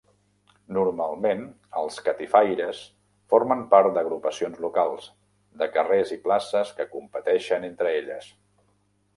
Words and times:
Normalment, 0.75 1.41
els 1.81 1.97
catifaires 2.07 2.79
formen 3.33 3.61
part 3.75 3.93
d'agrupacions 3.99 4.63
locals, 4.65 5.07
de 5.63 5.71
carrers 5.77 6.15
i 6.19 6.21
places 6.27 6.73
que 6.81 6.91
competeixen 6.97 7.73
entre 7.73 7.97
elles. 8.01 8.33